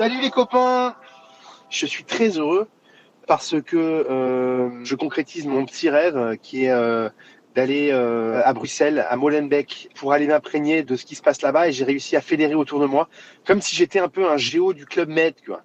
[0.00, 0.96] Salut les copains.
[1.68, 2.68] Je suis très heureux
[3.26, 7.10] parce que euh, je concrétise mon petit rêve qui est euh,
[7.54, 11.68] d'aller euh, à Bruxelles, à Molenbeek, pour aller m'imprégner de ce qui se passe là-bas.
[11.68, 13.10] Et j'ai réussi à fédérer autour de moi,
[13.44, 15.60] comme si j'étais un peu un géo du club Med, quoi,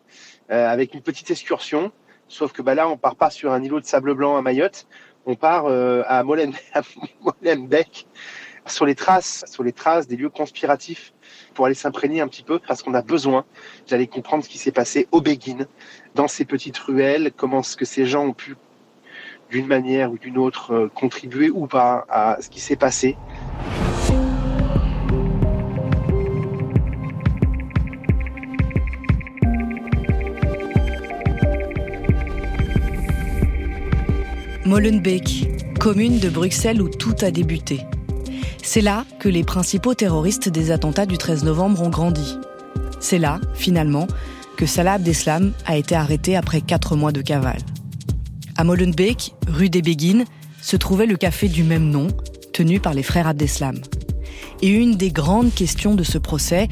[0.50, 1.94] avec une petite excursion.
[2.28, 4.86] Sauf que bah, là, on part pas sur un îlot de sable blanc à Mayotte,
[5.26, 6.82] on part à, Molen à
[7.22, 8.06] Molenbeek
[8.68, 11.14] sur les traces, sur les traces des lieux conspiratifs
[11.54, 13.46] pour aller s'imprégner un petit peu parce qu'on a besoin
[13.90, 15.68] d'aller comprendre ce qui s'est passé au Béguin,
[16.16, 18.56] dans ces petites ruelles, comment ce que ces gens ont pu
[19.52, 23.16] d'une manière ou d'une autre euh, contribuer ou pas à ce qui s'est passé.
[34.66, 35.48] Molenbeek,
[35.80, 37.82] commune de Bruxelles où tout a débuté.
[38.68, 42.36] C'est là que les principaux terroristes des attentats du 13 novembre ont grandi.
[43.00, 44.08] C'est là, finalement,
[44.58, 47.62] que Salah Abdeslam a été arrêté après quatre mois de cavale.
[48.58, 50.26] À Molenbeek, rue des Béguines,
[50.62, 52.08] se trouvait le café du même nom,
[52.54, 53.78] tenu par les frères Abdeslam.
[54.64, 56.68] Et une des grandes questions de ce procès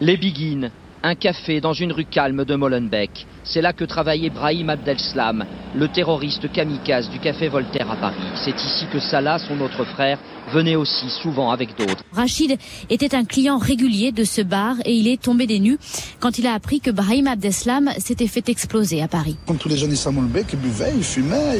[0.00, 0.70] Les Biguines,
[1.02, 3.26] un café dans une rue calme de Molenbeek.
[3.44, 8.16] C'est là que travaillait Brahim Abdelslam, le terroriste kamikaze du café Voltaire à Paris.
[8.44, 10.18] C'est ici que Salah, son autre frère,
[10.52, 12.02] venait aussi souvent avec d'autres.
[12.12, 12.56] Rachid
[12.90, 15.78] était un client régulier de ce bar et il est tombé des nues
[16.20, 19.36] quand il a appris que Brahim Abdeslam s'était fait exploser à Paris.
[19.46, 21.58] Comme tous les jeunes Molenbeek, il buvait, il fumait,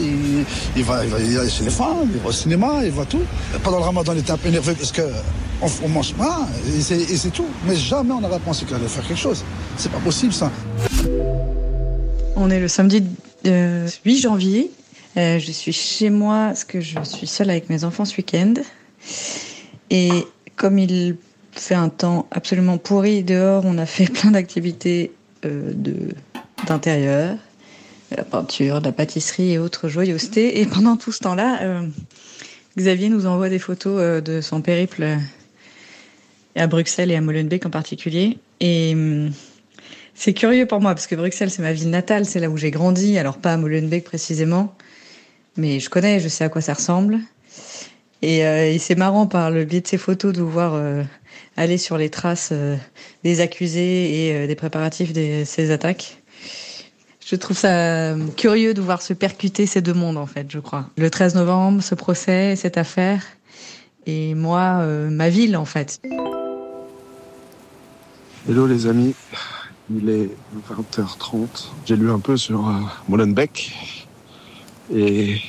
[0.77, 3.23] il, va, il va chez les femmes, il va au cinéma, il voit tout.
[3.63, 5.03] Pendant le ramadan, il était un peu nerveux parce que
[5.63, 7.47] on, mange pas et c'est tout.
[7.67, 9.43] Mais jamais on n'aurait pensé qu'il allait faire quelque chose.
[9.77, 10.51] C'est pas possible ça.
[12.37, 13.03] On est le samedi
[13.45, 13.89] 8 euh,
[14.21, 14.71] janvier.
[15.17, 18.55] Euh, je suis chez moi parce que je suis seule avec mes enfants ce week-end.
[19.91, 20.11] Et
[20.57, 21.17] comme il
[21.53, 25.13] fait un temps absolument pourri dehors, on a fait plein d'activités
[25.45, 25.73] euh,
[26.67, 27.37] d'intérieur,
[28.11, 30.61] de la peinture, de la pâtisserie et autres joyeusetés.
[30.61, 31.83] Et pendant tout ce temps-là,
[32.77, 35.19] Xavier nous envoie des photos de son périple
[36.57, 38.39] à Bruxelles et à Molenbeek en particulier.
[38.61, 39.31] Et hum,
[40.15, 42.71] c'est curieux pour moi parce que Bruxelles, c'est ma ville natale, c'est là où j'ai
[42.71, 44.75] grandi, alors pas à Molenbeek précisément,
[45.57, 47.19] mais je connais, je sais à quoi ça ressemble.
[48.23, 51.03] Et, euh, c'est marrant par le biais de ces photos de voir euh,
[51.57, 52.77] aller sur les traces euh,
[53.25, 56.23] des accusés et des préparatifs de ces attaques.
[57.25, 60.87] Je trouve ça curieux de voir se percuter ces deux mondes, en fait, je crois.
[60.97, 63.25] Le 13 novembre, ce procès, cette affaire,
[64.07, 66.01] et moi, ma ville, en fait.
[68.49, 69.17] Hello les amis,
[69.91, 70.31] il est
[70.71, 71.71] 20h30.
[71.85, 72.73] J'ai lu un peu sur
[73.09, 74.06] Molenbeek
[74.95, 75.41] et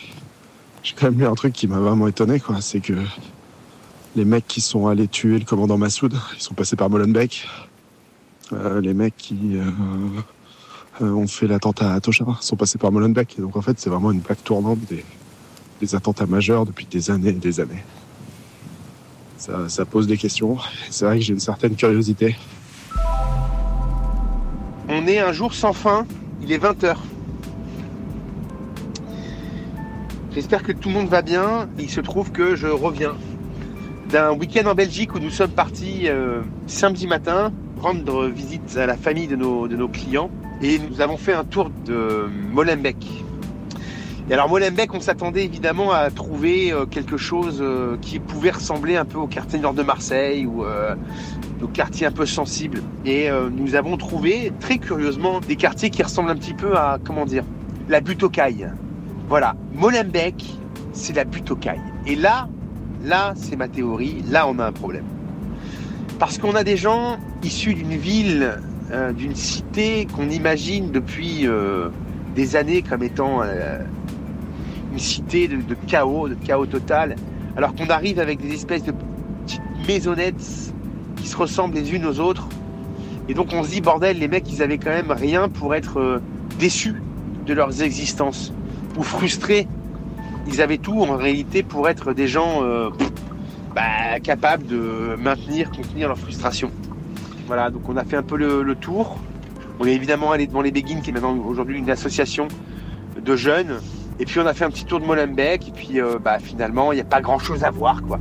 [0.84, 2.62] j'ai quand même lu un truc qui m'a vraiment étonné, quoi.
[2.62, 2.94] C'est que
[4.16, 7.48] les mecs qui sont allés tuer le commandant Massoud, ils sont passés par Molenbeek.
[8.54, 9.58] Euh, les mecs qui
[11.02, 13.38] euh, ont fait l'attentat à Toshara sont passés par Molenbeek.
[13.38, 15.04] Et donc en fait, c'est vraiment une plaque tournante des,
[15.82, 17.84] des, attentats majeurs depuis des années et des années.
[19.38, 20.58] Ça, ça pose des questions.
[20.90, 22.36] C'est vrai que j'ai une certaine curiosité.
[24.90, 26.08] On est un jour sans fin,
[26.42, 26.96] il est 20h.
[30.34, 31.68] J'espère que tout le monde va bien.
[31.80, 33.16] Il se trouve que je reviens
[34.10, 37.52] d'un week-end en Belgique où nous sommes partis euh, samedi matin
[37.82, 40.30] rendre visite à la famille de nos, clients
[40.62, 43.24] et nous avons fait un tour de Molenbeek.
[44.30, 48.98] Et alors Molenbeek, on s'attendait évidemment à trouver euh, quelque chose euh, qui pouvait ressembler
[48.98, 50.96] un peu au quartier nord de Marseille ou euh,
[51.62, 52.82] au quartier un peu sensible.
[53.06, 57.26] Et nous avons trouvé très curieusement des quartiers qui ressemblent un petit peu à comment
[57.26, 57.44] dire
[57.88, 58.70] la butte aux cailles.
[59.28, 60.58] Voilà, Molenbeek,
[60.94, 61.82] c'est la butte aux cailles.
[62.06, 62.48] Et là,
[63.04, 64.24] là, c'est ma théorie.
[64.30, 65.06] Là, on a un problème
[66.20, 68.60] parce qu'on a des gens issus d'une ville,
[69.16, 71.48] d'une cité qu'on imagine depuis
[72.36, 77.16] des années comme étant une cité de, chaos, de chaos total,
[77.56, 78.94] alors qu'on arrive avec des espèces de
[79.46, 80.74] petites maisonnettes
[81.18, 82.48] qui se ressemblent les unes aux autres,
[83.30, 86.00] Et donc on se dit, bordel, les mecs, ils avaient quand même rien pour être
[86.00, 86.20] euh,
[86.60, 87.02] déçus
[87.46, 88.54] de leurs existences
[88.98, 89.68] ou frustrés.
[90.48, 92.90] Ils avaient tout en réalité pour être des gens euh,
[93.76, 96.72] bah, capables de maintenir, contenir leur frustration.
[97.48, 99.18] Voilà, donc on a fait un peu le, tour.
[99.80, 102.48] On est évidemment allé devant les Béguines, qui est maintenant aujourd'hui une association
[103.22, 103.80] de jeunes.
[104.20, 105.68] Et puis on a fait un petit tour de Molenbeek.
[105.68, 108.02] Et puis euh, bah, finalement, il n'y a pas grand chose à voir.
[108.04, 108.20] quoi.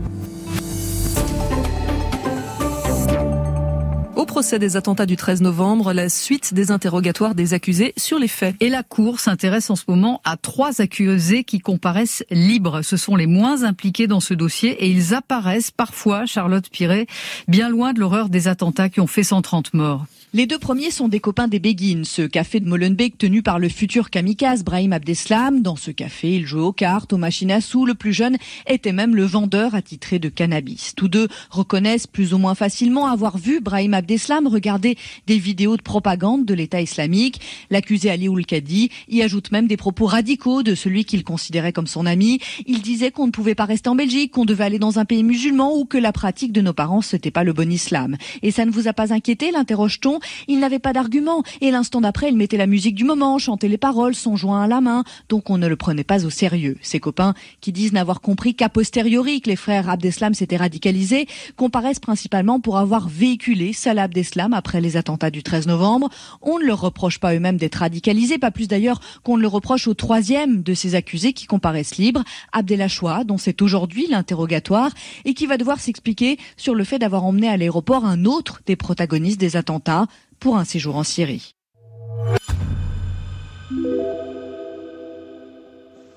[4.36, 8.54] Procès des attentats du 13 novembre, la suite des interrogatoires des accusés sur les faits.
[8.60, 12.82] Et la Cour s'intéresse en ce moment à trois accusés qui comparaissent libres.
[12.82, 17.06] Ce sont les moins impliqués dans ce dossier et ils apparaissent parfois, Charlotte Piret,
[17.48, 20.04] bien loin de l'horreur des attentats qui ont fait 130 morts.
[20.36, 23.70] Les deux premiers sont des copains des Béguines, ce café de Molenbeek tenu par le
[23.70, 25.62] futur kamikaze Brahim Abdeslam.
[25.62, 27.86] Dans ce café, il joue aux cartes, aux machines à sous.
[27.86, 28.36] Le plus jeune
[28.66, 30.92] était même le vendeur attitré de cannabis.
[30.94, 35.80] Tous deux reconnaissent plus ou moins facilement avoir vu Brahim Abdeslam regarder des vidéos de
[35.80, 37.40] propagande de l'État islamique.
[37.70, 42.04] L'accusé Ali Oulkadi y ajoute même des propos radicaux de celui qu'il considérait comme son
[42.04, 42.40] ami.
[42.66, 45.24] Il disait qu'on ne pouvait pas rester en Belgique, qu'on devait aller dans un pays
[45.24, 48.18] musulman ou que la pratique de nos parents, c'était pas le bon islam.
[48.42, 50.20] Et ça ne vous a pas inquiété, l'interroge-t-on?
[50.48, 53.78] Il n'avait pas d'argument, et l'instant d'après, il mettait la musique du moment, chantait les
[53.78, 56.76] paroles, son joint à la main, donc on ne le prenait pas au sérieux.
[56.82, 61.26] Ses copains, qui disent n'avoir compris qu'a posteriori que les frères Abdeslam s'étaient radicalisés,
[61.56, 66.08] comparaissent principalement pour avoir véhiculé Salah Abdeslam après les attentats du 13 novembre.
[66.42, 69.86] On ne leur reproche pas eux-mêmes d'être radicalisés, pas plus d'ailleurs qu'on ne le reproche
[69.88, 74.90] au troisième de ces accusés qui comparaissent libres, Abdelachoua, dont c'est aujourd'hui l'interrogatoire,
[75.24, 78.76] et qui va devoir s'expliquer sur le fait d'avoir emmené à l'aéroport un autre des
[78.76, 80.06] protagonistes des attentats,
[80.40, 81.54] pour un séjour en Syrie.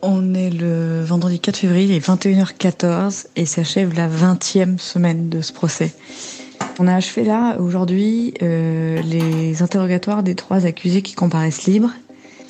[0.02, 5.42] On est le vendredi 4 février, il est 21h14 et s'achève la 20e semaine de
[5.42, 5.94] ce procès.
[6.80, 11.92] On a achevé là aujourd'hui euh, les interrogatoires des trois accusés qui comparaissent libres.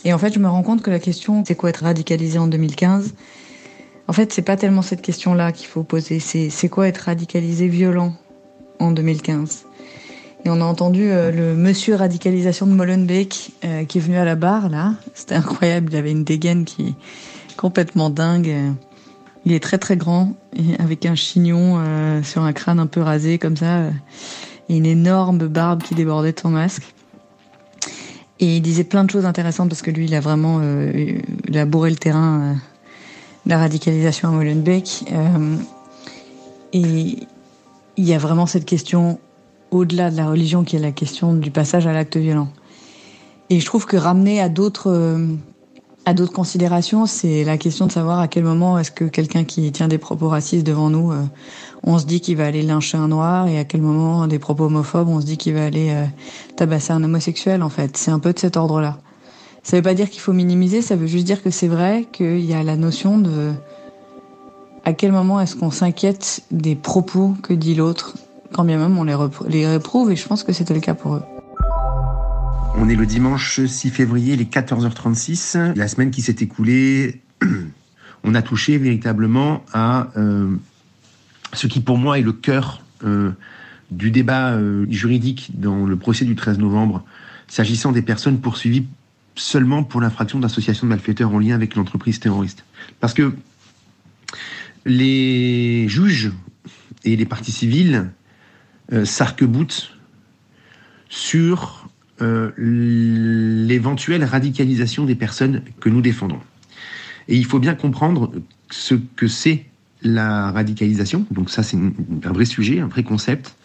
[0.05, 2.47] Et en fait, je me rends compte que la question c'est quoi être radicalisé en
[2.47, 3.15] 2015
[4.07, 7.67] En fait, c'est pas tellement cette question-là qu'il faut poser, c'est c'est quoi être radicalisé
[7.67, 8.13] violent
[8.79, 9.65] en 2015
[10.45, 14.23] et on a entendu euh, le monsieur radicalisation de Molenbeek euh, qui est venu à
[14.23, 14.93] la barre là.
[15.13, 15.89] C'était incroyable.
[15.91, 18.55] Il avait une dégaine qui est complètement dingue.
[19.45, 20.33] Il est très très grand,
[20.79, 23.85] avec un chignon euh, sur un crâne un peu rasé comme ça,
[24.67, 26.83] et une énorme barbe qui débordait de son masque.
[28.41, 31.65] Et il disait plein de choses intéressantes parce que lui, il a vraiment, il a
[31.65, 32.55] bourré le terrain
[33.45, 35.05] de la radicalisation à Molenbeek.
[36.71, 37.27] et
[37.97, 39.19] il y a vraiment cette question
[39.71, 42.49] au-delà de la religion qui est la question du passage à l'acte violent.
[43.49, 45.25] Et je trouve que ramener à d'autres euh,
[46.05, 49.71] à d'autres considérations, c'est la question de savoir à quel moment est-ce que quelqu'un qui
[49.71, 51.23] tient des propos racistes devant nous, euh,
[51.83, 54.65] on se dit qu'il va aller lyncher un noir, et à quel moment des propos
[54.65, 56.05] homophobes, on se dit qu'il va aller euh,
[56.55, 57.61] tabasser un homosexuel.
[57.61, 58.97] En fait, c'est un peu de cet ordre-là.
[59.61, 62.43] Ça veut pas dire qu'il faut minimiser, ça veut juste dire que c'est vrai qu'il
[62.43, 63.51] y a la notion de
[64.85, 68.15] à quel moment est-ce qu'on s'inquiète des propos que dit l'autre
[68.53, 69.15] quand bien même on les,
[69.67, 71.23] réprouve, et je pense que c'était le cas pour eux.
[72.75, 75.75] On est le dimanche 6 février, les 14h36.
[75.75, 77.21] La semaine qui s'est écoulée,
[78.23, 80.55] on a touché véritablement à euh,
[81.53, 83.31] ce qui pour moi est le cœur euh,
[83.91, 87.03] du débat euh, juridique dans le procès du 13 novembre,
[87.47, 88.85] s'agissant des personnes poursuivies
[89.35, 92.65] seulement pour l'infraction d'association de malfaiteurs en lien avec l'entreprise terroriste.
[92.99, 93.33] Parce que
[94.85, 96.31] les juges
[97.03, 98.11] et les parties civiles
[98.91, 99.43] euh, sarc
[101.09, 101.89] sur
[102.21, 106.39] euh, l'éventuelle radicalisation des personnes que nous défendons.
[107.27, 108.31] Et il faut bien comprendre
[108.69, 109.65] ce que c'est
[110.01, 111.25] la radicalisation.
[111.31, 113.55] Donc ça, c'est un vrai sujet, un vrai concept.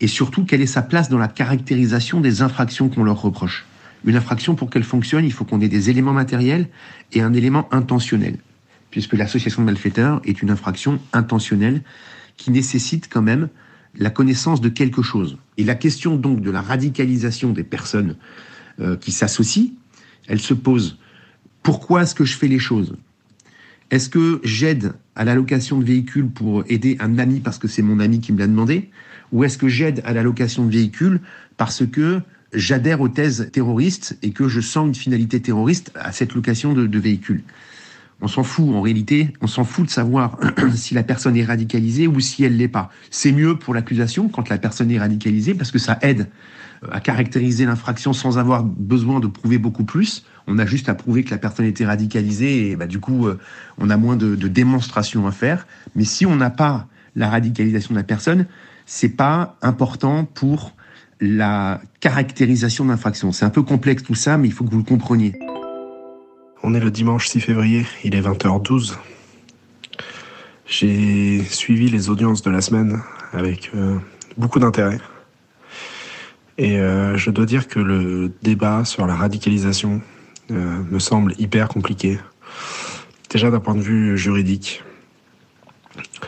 [0.00, 3.66] Et surtout, quelle est sa place dans la caractérisation des infractions qu'on leur reproche.
[4.04, 6.68] Une infraction, pour qu'elle fonctionne, il faut qu'on ait des éléments matériels
[7.12, 8.38] et un élément intentionnel.
[8.90, 11.82] Puisque l'association de malfaiteurs est une infraction intentionnelle
[12.36, 13.48] qui nécessite quand même
[13.98, 15.38] la connaissance de quelque chose.
[15.56, 18.16] Et la question donc de la radicalisation des personnes
[18.80, 19.70] euh, qui s'associent,
[20.28, 20.98] elle se pose.
[21.62, 22.96] Pourquoi est-ce que je fais les choses?
[23.90, 27.98] Est-ce que j'aide à l'allocation de véhicules pour aider un ami parce que c'est mon
[27.98, 28.90] ami qui me l'a demandé?
[29.32, 31.20] Ou est-ce que j'aide à l'allocation de véhicules
[31.56, 32.20] parce que
[32.52, 36.86] j'adhère aux thèses terroristes et que je sens une finalité terroriste à cette location de,
[36.86, 37.42] de véhicules?
[38.22, 40.38] On s'en fout en réalité, on s'en fout de savoir
[40.74, 42.90] si la personne est radicalisée ou si elle l'est pas.
[43.10, 46.28] C'est mieux pour l'accusation quand la personne est radicalisée parce que ça aide
[46.84, 50.24] euh, à caractériser l'infraction sans avoir besoin de prouver beaucoup plus.
[50.46, 53.38] On a juste à prouver que la personne était radicalisée et bah, du coup euh,
[53.78, 55.66] on a moins de, de démonstrations à faire.
[55.94, 56.86] Mais si on n'a pas
[57.16, 58.46] la radicalisation de la personne,
[58.86, 60.74] c'est pas important pour
[61.20, 63.32] la caractérisation d'infraction.
[63.32, 65.34] C'est un peu complexe tout ça, mais il faut que vous le compreniez.
[66.62, 68.96] On est le dimanche 6 février, il est 20h12.
[70.66, 73.00] J'ai suivi les audiences de la semaine
[73.32, 73.96] avec euh,
[74.36, 74.98] beaucoup d'intérêt.
[76.58, 80.02] Et euh, je dois dire que le débat sur la radicalisation
[80.50, 82.18] euh, me semble hyper compliqué.
[83.30, 84.84] Déjà d'un point de vue juridique.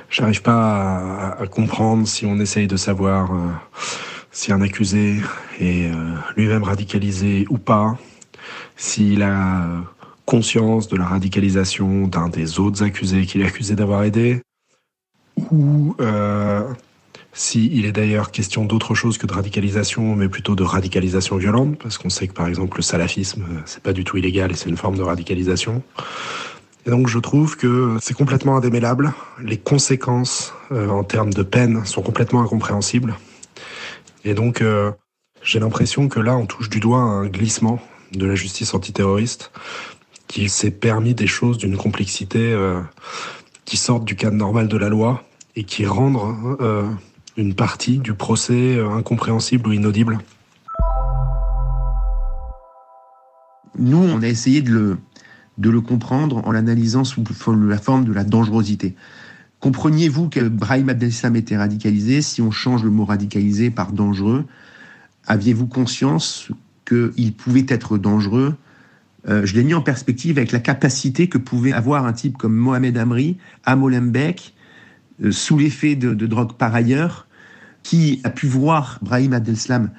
[0.09, 3.31] J'arrive pas à, comprendre si on essaye de savoir
[4.31, 5.21] si un accusé
[5.61, 5.91] est
[6.37, 7.97] lui-même radicalisé ou pas,
[8.77, 9.67] s'il a
[10.25, 14.41] conscience de la radicalisation d'un des autres accusés qu'il est accusé d'avoir aidé,
[15.51, 16.63] ou euh,
[17.33, 21.99] s'il est d'ailleurs question d'autre chose que de radicalisation, mais plutôt de radicalisation violente, parce
[21.99, 24.77] qu'on sait que par exemple le salafisme, c'est pas du tout illégal et c'est une
[24.77, 25.83] forme de radicalisation.
[26.85, 29.13] Et donc je trouve que c'est complètement indémêlable.
[29.41, 33.17] Les conséquences euh, en termes de peine sont complètement incompréhensibles.
[34.25, 34.93] Et donc euh,
[35.43, 37.81] j'ai l'impression que là on touche du doigt un glissement
[38.13, 39.53] de la justice antiterroriste
[40.33, 42.81] qu'il s'est permis des choses d'une complexité euh,
[43.67, 45.25] qui sortent du cadre normal de la loi
[45.57, 46.89] et qui rendent euh,
[47.37, 50.19] une partie du procès euh, incompréhensible ou inaudible.
[53.79, 54.99] Nous, on a essayé de le,
[55.59, 57.23] de le comprendre en l'analysant sous
[57.69, 58.97] la forme de la dangerosité.
[59.61, 62.23] Compreniez-vous que Brahim Abdel-Islam était radicalisé?
[62.23, 64.47] Si on change le mot radicalisé par dangereux,
[65.27, 66.49] aviez-vous conscience
[66.87, 68.57] qu'il pouvait être dangereux
[69.29, 72.55] euh, je l'ai mis en perspective avec la capacité que pouvait avoir un type comme
[72.55, 74.55] Mohamed Amri à Molenbeek,
[75.23, 77.27] euh, sous l'effet de, drogue par ailleurs,
[77.83, 79.91] qui a pu voir Brahim Abdel-Slam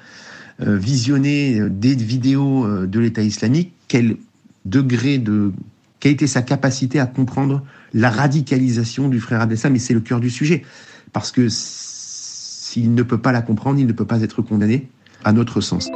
[0.60, 4.16] euh, visionner des vidéos de l'État islamique, quel
[4.64, 5.52] degré de...
[6.00, 10.20] quelle était sa capacité à comprendre la radicalisation du frère Abdel-Slam, et c'est le cœur
[10.20, 10.64] du sujet.
[11.12, 14.88] Parce que s'il ne peut pas la comprendre, il ne peut pas être condamné,
[15.22, 15.88] à notre sens.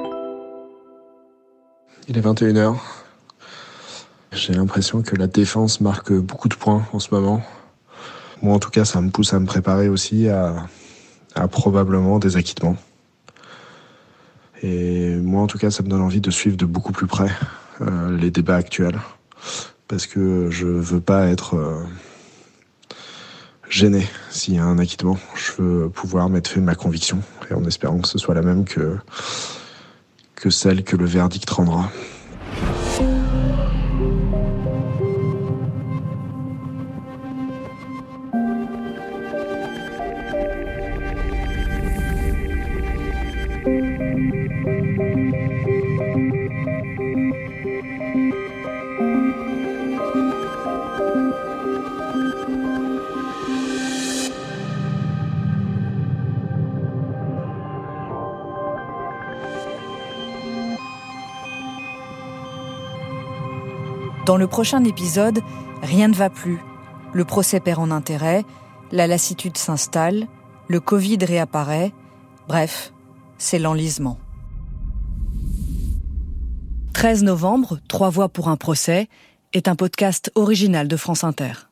[2.09, 2.77] Il est 21h.
[4.33, 7.43] J'ai l'impression que la défense marque beaucoup de points en ce moment.
[8.43, 10.69] Moi, en tout cas, ça me pousse à me préparer aussi à,
[11.51, 12.77] probablement des acquittements.
[14.63, 17.31] Et moi, en tout cas, ça me donne envie de suivre de beaucoup plus près
[17.81, 18.99] euh, les débats actuels.
[19.87, 21.83] Parce que je veux pas être euh,
[23.71, 25.19] gêné s'il y a un acquittement.
[25.35, 27.23] Je veux pouvoir mettre fait ma conviction.
[27.51, 28.99] Et en espérant que ce soit la même que
[30.51, 31.91] celle que le verdict rendra.
[64.29, 65.41] Dans le prochain épisode,
[65.83, 66.59] rien ne va plus.
[67.15, 68.45] Le procès perd en intérêt,
[68.93, 70.27] la lassitude s'installe,
[70.69, 71.95] le Covid réapparaît.
[72.47, 72.93] Bref,
[73.39, 74.19] c'est l'enlisement.
[76.93, 79.09] 13 novembre, Trois voix pour un procès
[79.55, 81.68] est un podcast original de France Inter.